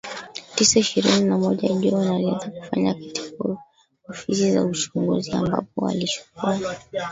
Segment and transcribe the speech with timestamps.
[0.55, 3.55] tisa ishirini na moja John alianza kufanya kazi katika
[4.09, 6.59] Ofisi ya Uchunguzi ambapo alichukua